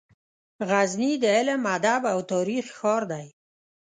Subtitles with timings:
[0.69, 3.25] غزني د علم، ادب او تاریخ ښار دی.